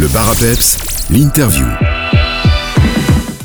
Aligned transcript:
Le 0.00 0.08
bar 0.08 0.30
à 0.30 0.34
peps, 0.34 0.78
l'interview. 1.10 1.66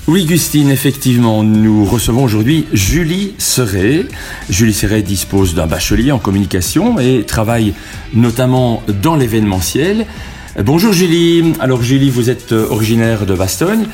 Oui, 0.08 0.24
Gustine, 0.24 0.70
effectivement, 0.70 1.44
nous 1.44 1.84
recevons 1.84 2.24
aujourd'hui 2.24 2.66
Julie 2.72 3.34
Serret. 3.38 4.06
Julie 4.50 4.72
Serret 4.72 5.02
dispose 5.02 5.54
d'un 5.54 5.68
bachelier 5.68 6.14
en 6.14 6.18
communication 6.18 6.98
et 6.98 7.26
travaille 7.26 7.74
notamment 8.14 8.82
dans 9.04 9.18
l'événementiel. 9.18 10.06
Bonjour 10.64 10.94
Julie. 10.94 11.56
Alors 11.60 11.84
Julie, 11.84 12.10
vous 12.10 12.30
êtes 12.30 12.54
euh, 12.54 12.70
originaire 12.70 13.26
de 13.26 13.36
Bastogne 13.36 13.88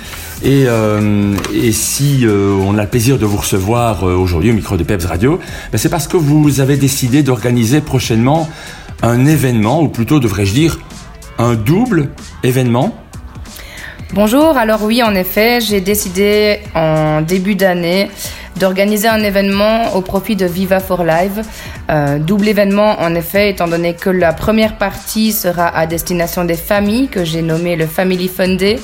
et, 0.44 0.68
euh, 0.68 1.36
si 1.72 2.28
euh, 2.28 2.54
on 2.64 2.78
a 2.78 2.84
le 2.84 2.90
plaisir 2.90 3.18
de 3.18 3.26
vous 3.26 3.38
recevoir 3.38 4.04
aujourd'hui 4.04 4.52
au 4.52 4.54
micro 4.54 4.78
de 4.78 4.84
Peps 4.84 5.06
Radio, 5.06 5.40
ben, 5.72 5.80
c'est 5.80 5.90
parce 5.90 6.08
que 6.08 6.18
vous 6.18 6.60
avez 6.60 6.78
décidé 6.78 7.24
d'organiser 7.24 7.82
prochainement 7.82 8.48
un 9.02 9.26
événement, 9.26 9.82
ou 9.82 9.88
plutôt 9.88 10.20
devrais-je 10.20 10.54
dire 10.54 10.80
un 11.40 11.56
double 11.56 12.10
événement. 12.44 12.96
Bonjour, 14.14 14.58
alors 14.58 14.84
oui, 14.84 15.02
en 15.04 15.16
effet, 15.16 15.62
j'ai 15.62 15.80
décidé 15.80 16.60
en 16.76 17.22
début 17.22 17.56
d'année 17.56 18.10
d'organiser 18.58 19.08
un 19.08 19.24
événement 19.24 19.96
au 19.96 20.02
profit 20.02 20.36
de 20.36 20.46
Viva 20.46 20.80
for 20.80 21.04
Live. 21.04 21.42
Euh, 21.90 22.20
double 22.20 22.50
événement, 22.50 23.00
en 23.00 23.16
effet, 23.16 23.50
étant 23.50 23.68
donné 23.68 23.94
que 23.94 24.10
la 24.10 24.34
première 24.34 24.78
partie 24.78 25.32
sera 25.32 25.68
à 25.68 25.88
destination 25.88 26.44
des 26.44 26.58
familles, 26.58 27.08
que 27.08 27.24
j'ai 27.24 27.42
nommé 27.42 27.76
le 27.76 27.88
Family 27.88 28.28
Fun 28.28 28.56
Day, 28.56 28.80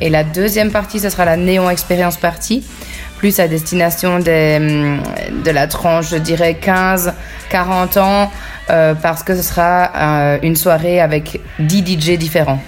et 0.00 0.10
la 0.10 0.22
deuxième 0.22 0.70
partie, 0.70 1.00
ce 1.00 1.08
sera 1.08 1.24
la 1.24 1.36
Néon 1.36 1.70
Experience 1.70 2.18
Party, 2.18 2.64
plus 3.18 3.40
à 3.40 3.48
destination 3.48 4.18
des, 4.18 4.58
hum, 4.60 5.00
de 5.42 5.50
la 5.50 5.66
tranche, 5.66 6.10
je 6.10 6.16
dirais 6.16 6.56
15-40 6.62 7.98
ans, 7.98 8.30
euh, 8.68 8.94
parce 8.94 9.22
que 9.22 9.34
ce 9.34 9.42
sera 9.42 9.90
euh, 9.96 10.38
une 10.42 10.56
soirée 10.56 11.00
avec 11.00 11.40
10 11.58 11.98
DJ 11.98 12.18
différents. 12.18 12.60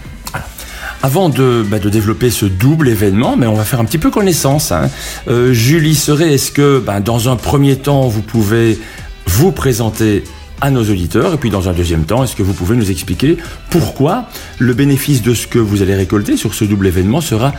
Avant 1.03 1.29
de, 1.29 1.65
bah, 1.69 1.79
de 1.79 1.89
développer 1.91 2.29
ce 2.31 2.45
double 2.45 2.89
événement, 2.89 3.37
mais 3.37 3.47
on 3.47 3.55
va 3.55 3.65
faire 3.65 3.79
un 3.81 3.85
petit 3.85 3.99
peu 3.99 4.11
connaissance. 4.11 4.73
hein. 4.73 4.91
Euh, 5.29 5.53
Julie 5.53 5.95
Serret, 5.95 6.35
est-ce 6.35 6.51
que 6.51 6.81
bah, 6.85 6.99
dans 7.01 7.29
un 7.29 7.37
premier 7.37 7.77
temps, 7.77 8.09
vous 8.09 8.23
pouvez 8.23 8.79
vous 9.27 9.53
présenter 9.53 10.25
à 10.61 10.71
nos 10.73 10.83
auditeurs 10.83 11.35
et 11.35 11.37
puis 11.37 11.51
dans 11.51 11.69
un 11.69 11.73
deuxième 11.73 12.03
temps, 12.05 12.25
est-ce 12.25 12.35
que 12.35 12.43
vous 12.43 12.53
pouvez 12.53 12.75
nous 12.77 12.91
expliquer 12.91 13.37
pourquoi 13.71 14.25
le 14.59 14.75
bénéfice 14.75 15.23
de 15.23 15.35
ce 15.35 15.47
que 15.47 15.61
vous 15.61 15.83
allez 15.83 15.95
récolter 15.95 16.37
sur 16.37 16.53
ce 16.53 16.65
double 16.65 16.89
événement 16.89 17.21
sera 17.21 17.53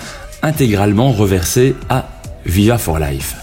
intégralement 0.43 1.13
reversé 1.13 1.75
à 1.89 2.09
Via 2.45 2.77
for 2.77 2.99
Life? 2.99 3.35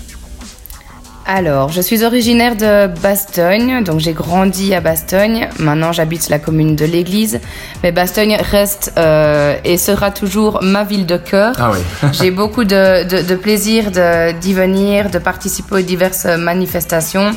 Alors, 1.29 1.73
je 1.73 1.81
suis 1.81 2.05
originaire 2.05 2.55
de 2.55 2.87
Bastogne, 3.01 3.83
donc 3.83 3.99
j'ai 3.99 4.13
grandi 4.13 4.73
à 4.75 4.81
Bastogne. 4.81 5.49
Maintenant, 5.59 5.91
j'habite 5.91 6.29
la 6.29 6.39
commune 6.39 6.77
de 6.77 6.85
l'Église, 6.85 7.41
mais 7.83 7.91
Bastogne 7.91 8.37
reste 8.41 8.93
euh, 8.97 9.57
et 9.65 9.77
sera 9.77 10.13
toujours 10.13 10.61
ma 10.63 10.85
ville 10.85 11.05
de 11.05 11.17
cœur. 11.17 11.55
Ah 11.59 11.71
oui. 11.73 11.79
j'ai 12.13 12.31
beaucoup 12.31 12.63
de, 12.63 13.03
de- 13.09 13.23
de 13.27 13.35
plaisir 13.35 13.91
de- 13.91 14.33
d'y 14.39 14.53
venir, 14.55 15.11
de 15.11 15.19
participer 15.19 15.75
aux 15.75 15.81
diverses 15.81 16.27
manifestations. 16.27 17.33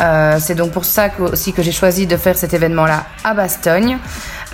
Euh, 0.00 0.38
C'est 0.40 0.56
donc 0.56 0.72
pour 0.72 0.84
ça 0.84 1.08
que- 1.08 1.22
aussi 1.22 1.52
que 1.52 1.62
j'ai 1.62 1.72
choisi 1.72 2.06
de 2.08 2.16
faire 2.16 2.36
cet 2.36 2.52
événement-là 2.52 3.04
à 3.22 3.32
Bastogne. 3.34 3.98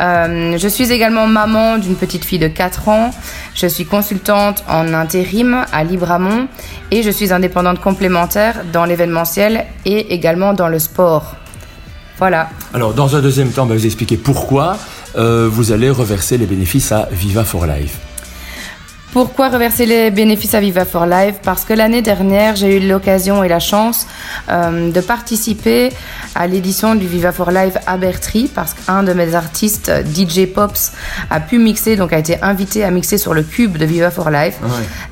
Euh, 0.00 0.58
je 0.58 0.68
suis 0.68 0.92
également 0.92 1.26
maman 1.26 1.78
d'une 1.78 1.96
petite 1.96 2.24
fille 2.24 2.38
de 2.38 2.48
4 2.48 2.88
ans. 2.88 3.10
Je 3.54 3.66
suis 3.66 3.86
consultante 3.86 4.62
en 4.68 4.92
intérim 4.92 5.64
à 5.72 5.84
Libramont 5.84 6.48
et 6.90 7.02
je 7.02 7.10
suis 7.10 7.32
indépendante 7.32 7.80
complémentaire 7.80 8.62
dans 8.72 8.84
l'événementiel 8.84 9.66
et 9.84 10.14
également 10.14 10.52
dans 10.52 10.68
le 10.68 10.78
sport. 10.78 11.36
Voilà. 12.18 12.48
Alors, 12.72 12.94
dans 12.94 13.14
un 13.16 13.20
deuxième 13.20 13.50
temps, 13.50 13.66
bah, 13.66 13.74
vous 13.74 13.86
expliquer 13.86 14.16
pourquoi 14.16 14.78
euh, 15.16 15.48
vous 15.50 15.72
allez 15.72 15.90
reverser 15.90 16.38
les 16.38 16.46
bénéfices 16.46 16.92
à 16.92 17.08
Viva 17.10 17.44
for 17.44 17.66
Life. 17.66 17.98
Pourquoi 19.16 19.48
reverser 19.48 19.86
les 19.86 20.10
bénéfices 20.10 20.52
à 20.52 20.60
Viva 20.60 20.84
for 20.84 21.06
Life? 21.06 21.36
Parce 21.42 21.64
que 21.64 21.72
l'année 21.72 22.02
dernière, 22.02 22.54
j'ai 22.54 22.76
eu 22.76 22.86
l'occasion 22.86 23.42
et 23.42 23.48
la 23.48 23.60
chance 23.60 24.06
euh, 24.50 24.92
de 24.92 25.00
participer 25.00 25.90
à 26.34 26.46
l'édition 26.46 26.94
du 26.94 27.06
Viva 27.06 27.32
for 27.32 27.50
Life 27.50 27.78
à 27.86 27.96
Bertry, 27.96 28.50
parce 28.54 28.74
qu'un 28.74 29.02
de 29.02 29.14
mes 29.14 29.34
artistes, 29.34 29.90
DJ 30.04 30.44
Pops, 30.44 30.92
a 31.30 31.40
pu 31.40 31.56
mixer, 31.56 31.96
donc 31.96 32.12
a 32.12 32.18
été 32.18 32.42
invité 32.42 32.84
à 32.84 32.90
mixer 32.90 33.16
sur 33.16 33.32
le 33.32 33.42
cube 33.42 33.78
de 33.78 33.86
Viva 33.86 34.10
for 34.10 34.28
Life. 34.28 34.58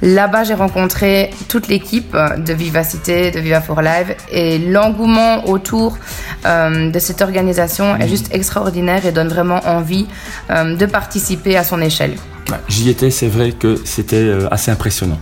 Là-bas, 0.03 0.45
j'ai 0.45 0.53
rencontré 0.53 1.31
toute 1.49 1.69
l'équipe 1.69 2.15
de 2.15 2.53
Vivacité, 2.53 3.31
de 3.31 3.41
Viva 3.41 3.63
for 3.63 3.81
Life, 3.81 4.15
et 4.31 4.59
l'engouement 4.59 5.49
autour 5.49 5.97
euh, 6.45 6.91
de 6.91 6.99
cette 6.99 7.23
organisation 7.23 7.97
est 7.97 8.09
juste 8.09 8.35
extraordinaire 8.35 9.07
et 9.07 9.13
donne 9.13 9.29
vraiment 9.29 9.61
envie 9.67 10.07
euh, 10.51 10.77
de 10.77 10.85
participer 10.85 11.57
à 11.57 11.65
son 11.65 11.81
échelle. 11.81 12.17
Ouais, 12.51 12.59
J'y 12.69 12.91
étais, 12.91 13.11
c'est 13.11 13.29
vrai 13.29 13.53
que 13.53 13.81
c'était 13.85 14.17
euh, 14.17 14.49
assez 14.51 14.71
impressionnant. 14.71 15.19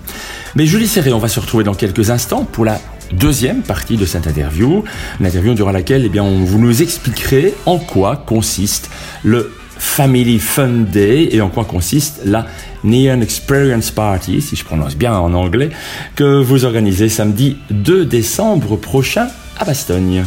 Mais 0.55 0.67
Julie 0.67 0.89
Serré, 0.89 1.13
on 1.13 1.19
va 1.19 1.29
se 1.29 1.41
retrouver 1.41 1.65
dans 1.65 1.75
quelques 1.75 2.11
instants 2.11 2.45
pour 2.45 2.65
la 2.65 2.81
deuxième 3.13 3.63
partie 3.63 3.97
de 3.97 4.07
cette 4.07 4.27
interview, 4.27 4.85
une 5.21 5.27
interview 5.27 5.55
durant 5.55 5.71
laquelle 5.71 6.05
eh 6.05 6.09
bien, 6.09 6.25
vous 6.25 6.59
nous 6.59 6.83
expliquerez 6.83 7.55
en 7.67 7.79
quoi 7.79 8.17
consiste 8.17 8.91
le 9.23 9.53
Family 9.79 10.39
Fun 10.39 10.87
Day 10.93 11.29
et 11.33 11.41
en 11.41 11.49
quoi 11.49 11.65
consiste 11.65 12.23
la 12.25 12.47
Neon 12.85 13.21
Experience 13.21 13.91
Party, 13.91 14.41
si 14.41 14.57
je 14.57 14.65
prononce 14.65 14.97
bien 14.97 15.15
en 15.15 15.35
anglais, 15.35 15.71
que 16.15 16.41
vous 16.41 16.65
organisez 16.65 17.09
samedi 17.09 17.57
2 17.71 18.05
décembre 18.05 18.77
prochain 18.77 19.29
à 19.59 19.65
Bastogne. 19.65 20.25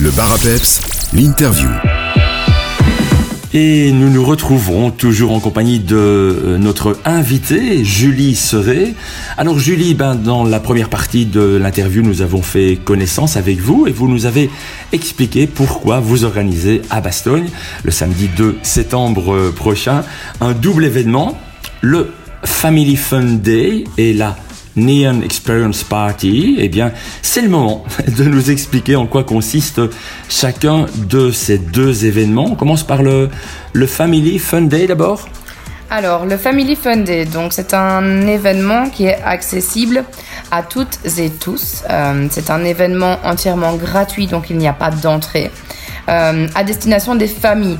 Le 0.00 0.10
bar 0.10 0.32
à 0.32 0.38
peps, 0.38 1.10
l'interview. 1.12 1.68
Et 3.54 3.92
nous 3.92 4.08
nous 4.08 4.24
retrouvons 4.24 4.90
toujours 4.90 5.32
en 5.32 5.38
compagnie 5.38 5.78
de 5.78 5.94
euh, 5.94 6.56
notre 6.56 6.96
invitée, 7.04 7.84
Julie 7.84 8.34
Serret. 8.34 8.94
Alors 9.36 9.58
Julie, 9.58 9.92
ben, 9.92 10.14
dans 10.14 10.42
la 10.44 10.58
première 10.58 10.88
partie 10.88 11.26
de 11.26 11.58
l'interview, 11.60 12.02
nous 12.02 12.22
avons 12.22 12.40
fait 12.40 12.78
connaissance 12.82 13.36
avec 13.36 13.58
vous 13.58 13.86
et 13.86 13.90
vous 13.90 14.08
nous 14.08 14.24
avez 14.24 14.48
expliqué 14.92 15.46
pourquoi 15.46 16.00
vous 16.00 16.24
organisez 16.24 16.80
à 16.88 17.02
Bastogne, 17.02 17.50
le 17.82 17.90
samedi 17.90 18.30
2 18.34 18.56
septembre 18.62 19.34
euh, 19.34 19.52
prochain, 19.52 20.02
un 20.40 20.54
double 20.54 20.86
événement, 20.86 21.38
le 21.82 22.10
Family 22.44 22.96
Fun 22.96 23.34
Day 23.34 23.84
et 23.98 24.14
la 24.14 24.34
Neon 24.76 25.22
Experience 25.22 25.82
Party, 25.84 26.56
eh 26.58 26.68
bien, 26.68 26.92
c'est 27.20 27.42
le 27.42 27.48
moment 27.48 27.84
de 28.16 28.24
nous 28.24 28.50
expliquer 28.50 28.96
en 28.96 29.06
quoi 29.06 29.24
consiste 29.24 29.80
chacun 30.28 30.86
de 30.96 31.30
ces 31.30 31.58
deux 31.58 32.06
événements. 32.06 32.46
On 32.50 32.54
commence 32.54 32.82
par 32.82 33.02
le, 33.02 33.28
le 33.72 33.86
Family 33.86 34.38
Fun 34.38 34.62
Day 34.62 34.86
d'abord. 34.86 35.28
Alors, 35.94 36.24
le 36.24 36.38
Family 36.38 36.74
Fun 36.74 36.96
Day, 36.98 37.26
donc 37.26 37.52
c'est 37.52 37.74
un 37.74 38.26
événement 38.26 38.88
qui 38.88 39.04
est 39.04 39.20
accessible 39.22 40.04
à 40.50 40.62
toutes 40.62 40.98
et 41.18 41.28
tous. 41.28 41.84
Euh, 41.90 42.28
c'est 42.30 42.48
un 42.48 42.64
événement 42.64 43.18
entièrement 43.24 43.74
gratuit, 43.74 44.26
donc 44.26 44.48
il 44.48 44.56
n'y 44.56 44.66
a 44.66 44.72
pas 44.72 44.90
d'entrée. 44.90 45.50
Euh, 46.08 46.48
à 46.54 46.64
destination 46.64 47.14
des 47.14 47.26
familles. 47.26 47.78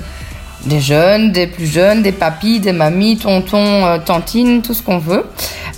Des 0.67 0.81
jeunes, 0.81 1.33
des 1.33 1.47
plus 1.47 1.67
jeunes, 1.67 2.03
des 2.03 2.13
papis, 2.13 2.61
des 2.61 2.73
mamies, 2.73 3.17
tontons, 3.17 3.87
euh, 3.87 3.99
tantines, 3.99 4.61
tout 4.61 4.75
ce 4.75 4.83
qu'on 4.83 4.99
veut. 4.99 5.25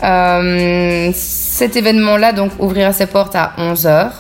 Euh, 0.03 1.11
cet 1.15 1.77
événement-là 1.77 2.33
donc 2.33 2.53
ouvrira 2.59 2.93
ses 2.93 3.07
portes 3.07 3.37
à 3.37 3.53
11h. 3.59 4.11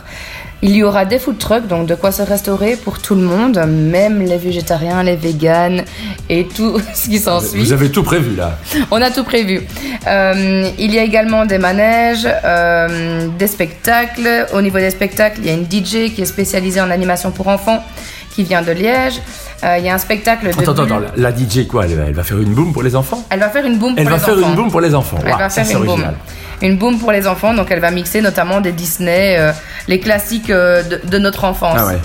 Il 0.62 0.75
y 0.75 0.83
aura 0.83 1.05
des 1.05 1.19
food 1.19 1.37
trucks, 1.37 1.67
donc 1.67 1.87
de 1.87 1.95
quoi 1.95 2.11
se 2.11 2.23
restaurer 2.23 2.77
pour 2.77 2.99
tout 2.99 3.15
le 3.15 3.21
monde, 3.21 3.62
même 3.69 4.23
les 4.23 4.39
végétariens, 4.39 5.03
les 5.03 5.17
véganes 5.17 5.84
et 6.31 6.47
tout 6.47 6.81
ce 6.95 7.11
qui 7.11 7.19
s'ensuit. 7.19 7.61
Vous 7.61 7.73
avez 7.73 7.91
tout 7.91 8.03
prévu 8.03 8.34
là. 8.34 8.59
On 8.91 9.03
a 9.03 9.11
tout 9.11 9.25
prévu. 9.25 9.61
Euh, 10.07 10.71
il 10.79 10.95
y 10.95 10.99
a 10.99 11.03
également 11.03 11.45
des 11.45 11.59
manèges, 11.59 12.27
euh, 12.45 13.29
des 13.39 13.47
spectacles. 13.47 14.47
Au 14.55 14.63
niveau 14.63 14.79
des 14.79 14.91
spectacles, 14.91 15.41
il 15.43 15.47
y 15.47 15.51
a 15.51 15.53
une 15.53 15.67
DJ 15.67 16.15
qui 16.15 16.23
est 16.23 16.27
spécialisée 16.27 16.81
en 16.81 16.91
animation 16.91 17.31
pour 17.31 17.49
enfants 17.49 17.84
qui 18.34 18.43
vient 18.43 18.63
de 18.63 18.73
Liège. 18.73 19.21
Euh, 19.62 19.78
il 19.78 19.84
y 19.84 19.88
a 19.88 19.94
un 19.94 19.98
spectacle 19.98 20.47
de... 20.47 20.60
Attends, 20.60 20.72
attends, 20.82 21.00
la, 21.16 21.31
DJ 21.31 21.66
quoi 21.66 21.87
elle, 21.87 22.04
elle 22.09 22.15
va 22.15 22.25
faire 22.25 22.38
une 22.38 22.53
boom 22.54 22.72
pour 22.72 22.82
les 22.82 22.97
enfants? 22.97 23.25
Elle 23.31 23.41
va 23.41 23.48
faire 23.48 23.65
une 23.65 23.78
boom 23.78 23.95
Elle 23.97 24.04
pour 24.04 24.10
va 24.12 24.18
les 24.18 24.24
faire 24.24 24.34
enfants. 24.39 24.48
une 24.51 24.56
boom 24.56 24.71
pour 24.71 24.80
les 24.80 24.95
enfants. 24.95 25.18
Elle 25.24 25.33
va 25.33 25.48
faire 25.48 25.71
une 25.71 25.86
boom. 25.86 26.04
Une 26.62 26.77
boom 26.77 26.98
pour 26.98 27.12
les 27.12 27.27
enfants, 27.27 27.54
donc 27.54 27.71
elle 27.71 27.80
va 27.80 27.91
mixer 27.91 28.21
notamment 28.21 28.60
des 28.60 28.72
Disney, 28.72 29.36
euh, 29.39 29.53
les 29.89 30.01
classiques 30.01 30.51
euh, 30.51 30.83
de, 30.83 31.01
de 31.09 31.18
notre 31.18 31.45
enfance. 31.45 31.78
Ah 31.78 31.86
ouais. 31.86 31.98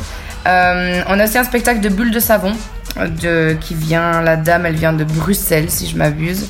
Euh, 0.48 1.02
on 1.08 1.20
a 1.20 1.24
aussi 1.26 1.38
un 1.38 1.44
spectacle 1.44 1.82
de 1.82 1.90
bulles 1.90 2.12
de 2.12 2.20
savon 2.20 2.54
de, 2.98 3.56
qui 3.60 3.76
vient, 3.76 4.22
la 4.22 4.36
dame, 4.36 4.66
elle 4.66 4.76
vient 4.76 4.94
de 4.94 5.04
Bruxelles 5.04 5.70
si 5.70 5.88
je 5.88 5.98
m'abuse. 5.98 6.48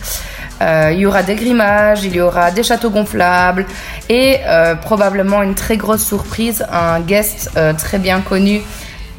Euh, 0.61 0.91
il 0.93 0.99
y 0.99 1.05
aura 1.05 1.23
des 1.23 1.35
grimages, 1.35 2.03
il 2.03 2.15
y 2.15 2.21
aura 2.21 2.51
des 2.51 2.63
châteaux 2.63 2.89
gonflables 2.89 3.65
et 4.09 4.37
euh, 4.45 4.75
probablement 4.75 5.41
une 5.41 5.55
très 5.55 5.77
grosse 5.77 6.03
surprise, 6.05 6.65
un 6.71 6.99
guest 6.99 7.51
euh, 7.55 7.73
très 7.73 7.97
bien 7.97 8.19
connu 8.19 8.61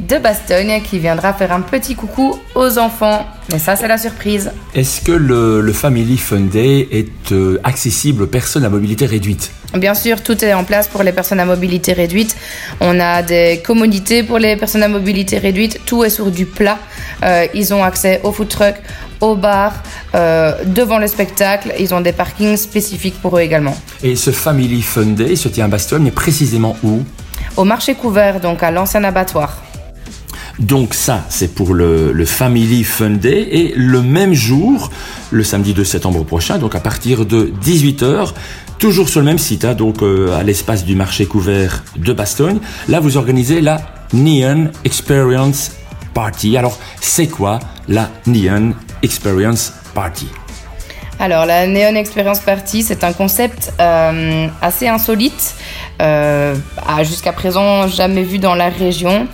de 0.01 0.19
Bastogne 0.19 0.81
qui 0.83 0.99
viendra 0.99 1.33
faire 1.33 1.53
un 1.53 1.61
petit 1.61 1.95
coucou 1.95 2.39
aux 2.55 2.79
enfants. 2.79 3.27
Mais 3.53 3.59
ça, 3.59 3.77
c'est 3.77 3.89
la 3.89 3.99
surprise. 3.99 4.51
Est-ce 4.75 5.01
que 5.01 5.13
le, 5.13 5.61
le 5.61 5.73
Family 5.73 6.17
Fun 6.17 6.41
Day 6.41 6.89
est 6.91 7.33
euh, 7.33 7.61
accessible 7.65 8.23
aux 8.23 8.27
personnes 8.27 8.65
à 8.65 8.69
mobilité 8.69 9.07
réduite? 9.07 9.51
Bien 9.75 9.95
sûr, 9.95 10.23
tout 10.23 10.45
est 10.45 10.53
en 10.53 10.65
place 10.65 10.89
pour 10.89 11.03
les 11.03 11.13
personnes 11.13 11.41
à 11.41 11.45
mobilité 11.45 11.93
réduite. 11.93 12.37
On 12.81 12.99
a 12.99 13.23
des 13.23 13.63
commodités 13.65 14.23
pour 14.23 14.39
les 14.39 14.57
personnes 14.57 14.83
à 14.83 14.89
mobilité 14.89 15.39
réduite. 15.39 15.81
Tout 15.87 16.03
est 16.05 16.11
sur 16.11 16.31
du 16.31 16.47
plat. 16.47 16.79
Euh, 17.23 17.47
ils 17.55 17.73
ont 17.73 17.85
accès 17.85 18.21
au 18.25 18.33
food 18.33 18.49
truck, 18.49 18.75
au 19.21 19.37
bar, 19.37 19.75
euh, 20.15 20.55
devant 20.65 20.99
le 20.99 21.07
spectacle. 21.07 21.73
Ils 21.79 21.95
ont 21.95 22.01
des 22.01 22.13
parkings 22.13 22.57
spécifiques 22.57 23.21
pour 23.21 23.37
eux 23.37 23.43
également. 23.43 23.77
Et 24.03 24.17
ce 24.17 24.31
Family 24.31 24.83
Fun 24.83 25.07
Day 25.07 25.37
se 25.37 25.49
tient 25.49 25.67
à 25.67 25.69
Bastogne, 25.69 26.03
mais 26.03 26.11
précisément 26.11 26.77
où? 26.83 27.03
Au 27.57 27.65
marché 27.65 27.95
couvert, 27.95 28.41
donc 28.41 28.63
à 28.63 28.71
l'ancien 28.71 29.05
abattoir. 29.05 29.63
Donc 30.61 30.93
ça, 30.93 31.25
c'est 31.31 31.55
pour 31.55 31.73
le, 31.73 32.25
Family 32.27 32.85
Fun 32.85 33.11
Day. 33.11 33.49
Et 33.51 33.73
le 33.75 34.03
même 34.03 34.35
jour, 34.35 34.91
le 35.31 35.43
samedi 35.43 35.73
2 35.73 35.85
septembre 35.85 36.23
prochain, 36.25 36.59
donc 36.59 36.75
à 36.75 36.81
partir 36.81 37.25
de 37.25 37.51
18h, 37.65 38.35
toujours 38.79 39.09
sur 39.09 39.21
le 39.21 39.27
même 39.27 39.39
site, 39.39 39.65
hein, 39.65 39.75
donc 39.75 40.03
euh, 40.03 40.39
à 40.39 40.43
l'espace 40.43 40.85
du 40.85 40.95
marché 40.95 41.25
couvert 41.25 41.83
de 41.97 42.13
Bastogne, 42.13 42.59
là 42.89 43.01
vous 43.01 43.17
organisez 43.17 43.63
la 43.63 43.81
Neon 44.13 44.71
Experience 44.85 45.73
Party. 46.13 46.59
Alors, 46.59 46.79
c'est 47.01 47.29
quoi 47.29 47.59
la 47.89 48.11
Neon 48.27 48.75
Experience 49.03 49.73
Party? 49.95 50.29
Alors, 51.19 51.47
la 51.47 51.67
Neon 51.67 51.97
Experience 51.97 52.41
Party, 52.41 52.83
c'est 52.83 53.05
un 53.05 53.13
concept 53.13 53.73
euh, 53.81 54.49
assez 54.61 54.89
insolite, 54.89 55.55
euh, 56.01 56.55
jusqu'à 57.03 57.33
présent 57.33 57.87
jamais 57.89 58.23
vu 58.23 58.39
dans 58.39 58.55
la 58.55 58.69
région. 58.69 59.27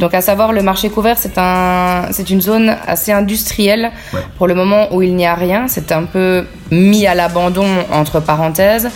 Donc, 0.00 0.14
à 0.14 0.20
savoir, 0.20 0.52
le 0.52 0.62
marché 0.62 0.88
couvert, 0.88 1.18
c'est 1.18 1.38
un, 1.38 2.08
c'est 2.10 2.30
une 2.30 2.40
zone 2.40 2.76
assez 2.86 3.12
industrielle. 3.12 3.90
Ouais. 4.12 4.20
Pour 4.38 4.46
le 4.46 4.54
moment 4.54 4.94
où 4.94 5.02
il 5.02 5.14
n'y 5.14 5.26
a 5.26 5.34
rien, 5.34 5.68
c'est 5.68 5.92
un 5.92 6.04
peu 6.04 6.44
mis 6.70 7.06
à 7.06 7.14
l'abandon 7.14 7.66
entre 7.92 8.20
parenthèses. 8.20 8.88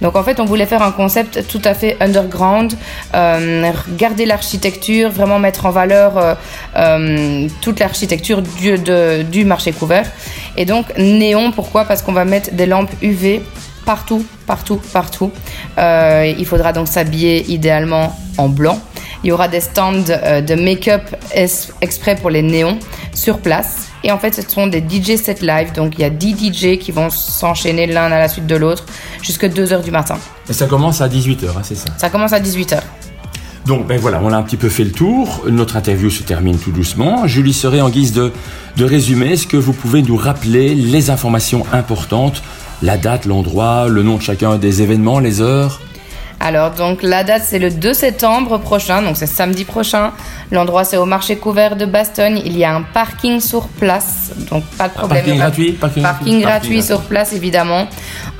Donc, 0.00 0.16
en 0.16 0.22
fait, 0.22 0.40
on 0.40 0.44
voulait 0.44 0.66
faire 0.66 0.82
un 0.82 0.92
concept 0.92 1.46
tout 1.48 1.62
à 1.64 1.74
fait 1.74 1.96
underground, 2.00 2.74
euh, 3.14 3.72
garder 3.96 4.26
l'architecture, 4.26 5.10
vraiment 5.10 5.38
mettre 5.38 5.66
en 5.66 5.70
valeur 5.70 6.16
euh, 6.16 6.34
euh, 6.76 7.48
toute 7.60 7.80
l'architecture 7.80 8.42
du, 8.42 8.78
de, 8.78 9.22
du 9.22 9.44
marché 9.44 9.72
couvert. 9.72 10.06
Et 10.56 10.64
donc, 10.64 10.86
néon, 10.96 11.52
pourquoi? 11.52 11.84
Parce 11.84 12.02
qu'on 12.02 12.12
va 12.12 12.24
mettre 12.24 12.52
des 12.52 12.66
lampes 12.66 12.92
UV 13.02 13.42
partout, 13.84 14.24
partout, 14.46 14.80
partout. 14.92 15.30
Il 15.78 16.46
faudra 16.46 16.72
donc 16.72 16.88
s'habiller 16.88 17.50
idéalement 17.50 18.16
en 18.38 18.48
blanc. 18.48 18.80
Il 19.24 19.28
y 19.28 19.32
aura 19.32 19.48
des 19.48 19.60
stands 19.60 19.92
de 19.92 20.54
make-up 20.54 21.02
exprès 21.80 22.14
pour 22.14 22.28
les 22.28 22.42
néons 22.42 22.78
sur 23.14 23.38
place. 23.38 23.88
Et 24.02 24.12
en 24.12 24.18
fait, 24.18 24.34
ce 24.34 24.42
sont 24.42 24.66
des 24.66 24.80
DJ 24.80 25.16
set 25.16 25.40
live. 25.40 25.72
Donc, 25.72 25.94
il 25.96 26.02
y 26.02 26.04
a 26.04 26.10
10 26.10 26.52
DJ 26.52 26.78
qui 26.78 26.92
vont 26.92 27.08
s'enchaîner 27.08 27.86
l'un 27.86 28.12
à 28.12 28.18
la 28.18 28.28
suite 28.28 28.46
de 28.46 28.54
l'autre 28.54 28.84
jusqu'à 29.22 29.48
2h 29.48 29.82
du 29.82 29.90
matin. 29.90 30.18
Et 30.48 30.52
ça 30.52 30.66
commence 30.66 31.00
à 31.00 31.08
18h, 31.08 31.46
hein, 31.48 31.62
c'est 31.62 31.74
ça? 31.74 31.86
Ça 31.96 32.10
commence 32.10 32.34
à 32.34 32.40
18h. 32.40 32.80
Donc 33.66 33.86
ben 33.86 33.98
voilà, 33.98 34.20
on 34.22 34.30
a 34.30 34.36
un 34.36 34.42
petit 34.42 34.58
peu 34.58 34.68
fait 34.68 34.84
le 34.84 34.92
tour. 34.92 35.44
Notre 35.48 35.76
interview 35.76 36.10
se 36.10 36.22
termine 36.22 36.58
tout 36.58 36.70
doucement. 36.70 37.26
Julie 37.26 37.54
Serret, 37.54 37.80
en 37.80 37.88
guise 37.88 38.12
de, 38.12 38.30
de 38.76 38.84
résumé, 38.84 39.32
est-ce 39.32 39.46
que 39.46 39.56
vous 39.56 39.72
pouvez 39.72 40.02
nous 40.02 40.18
rappeler 40.18 40.74
les 40.74 41.08
informations 41.08 41.64
importantes 41.72 42.42
La 42.82 42.98
date, 42.98 43.24
l'endroit, 43.24 43.88
le 43.88 44.02
nom 44.02 44.16
de 44.16 44.22
chacun 44.22 44.58
des 44.58 44.82
événements, 44.82 45.18
les 45.18 45.40
heures? 45.40 45.80
Alors, 46.44 46.72
donc, 46.72 47.02
la 47.02 47.24
date, 47.24 47.42
c'est 47.42 47.58
le 47.58 47.70
2 47.70 47.94
septembre 47.94 48.58
prochain, 48.58 49.00
donc 49.00 49.16
c'est 49.16 49.26
samedi 49.26 49.64
prochain. 49.64 50.12
L'endroit, 50.52 50.84
c'est 50.84 50.98
au 50.98 51.06
marché 51.06 51.36
couvert 51.36 51.74
de 51.74 51.86
Bastogne. 51.86 52.42
Il 52.44 52.58
y 52.58 52.64
a 52.64 52.74
un 52.74 52.82
parking 52.82 53.40
sur 53.40 53.66
place, 53.66 54.30
donc 54.50 54.62
pas 54.76 54.88
de 54.88 54.92
problème. 54.92 55.24
Parking 55.24 55.38
gratuit 55.38 55.72
Parking, 55.72 56.02
parking 56.02 56.40
gratuit 56.42 56.82
sur 56.82 57.00
place, 57.00 57.32
évidemment. 57.32 57.86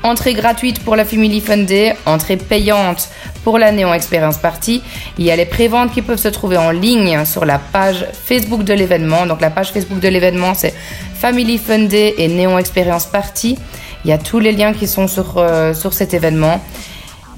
Entrée 0.03 0.35
gratuite 0.35 0.83
pour 0.83 0.95
la 0.95 1.03
Family 1.03 1.41
Fun 1.41 1.57
Day, 1.57 1.95
entrée 2.05 2.37
payante 2.37 3.09
pour 3.43 3.57
la 3.57 3.71
Néon 3.71 3.91
Experience 3.91 4.37
Party. 4.37 4.83
Il 5.17 5.25
y 5.25 5.31
a 5.31 5.35
les 5.35 5.47
préventes 5.47 5.91
qui 5.91 6.03
peuvent 6.03 6.19
se 6.19 6.27
trouver 6.27 6.57
en 6.57 6.69
ligne 6.69 7.25
sur 7.25 7.43
la 7.43 7.57
page 7.57 8.05
Facebook 8.13 8.63
de 8.63 8.73
l'événement. 8.75 9.25
Donc, 9.25 9.41
la 9.41 9.49
page 9.49 9.71
Facebook 9.71 9.99
de 9.99 10.09
l'événement, 10.09 10.53
c'est 10.53 10.75
Family 11.15 11.57
Fun 11.57 11.85
Day 11.85 12.13
et 12.19 12.27
Néon 12.27 12.59
Experience 12.59 13.07
Party. 13.07 13.57
Il 14.03 14.09
y 14.09 14.13
a 14.13 14.19
tous 14.19 14.37
les 14.37 14.51
liens 14.51 14.73
qui 14.73 14.87
sont 14.87 15.07
sur, 15.07 15.37
euh, 15.37 15.73
sur 15.73 15.93
cet 15.93 16.13
événement. 16.13 16.61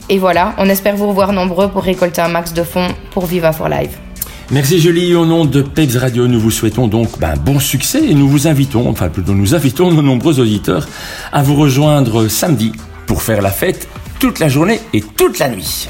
Et 0.09 0.19
voilà, 0.19 0.53
on 0.57 0.69
espère 0.69 0.95
vous 0.95 1.07
revoir 1.07 1.33
nombreux 1.33 1.69
pour 1.69 1.83
récolter 1.83 2.21
un 2.21 2.29
max 2.29 2.53
de 2.53 2.63
fonds 2.63 2.87
pour 3.11 3.25
Viva 3.25 3.51
for 3.51 3.67
Live. 3.67 3.97
Merci 4.49 4.79
Julie, 4.79 5.13
au 5.13 5.25
nom 5.25 5.43
de 5.43 5.61
Peps 5.61 5.97
Radio, 5.97 6.27
nous 6.27 6.39
vous 6.39 6.51
souhaitons 6.51 6.87
donc 6.87 7.19
ben, 7.19 7.33
bon 7.35 7.59
succès 7.59 8.05
et 8.05 8.13
nous 8.13 8.29
vous 8.29 8.47
invitons, 8.47 8.89
enfin 8.89 9.09
plutôt 9.09 9.33
nous 9.33 9.55
invitons 9.55 9.91
nos 9.91 10.01
nombreux 10.01 10.39
auditeurs 10.39 10.87
à 11.33 11.43
vous 11.43 11.55
rejoindre 11.55 12.29
samedi 12.29 12.71
pour 13.07 13.21
faire 13.21 13.41
la 13.41 13.51
fête 13.51 13.89
toute 14.19 14.39
la 14.39 14.47
journée 14.47 14.79
et 14.93 15.01
toute 15.01 15.39
la 15.39 15.49
nuit. 15.49 15.89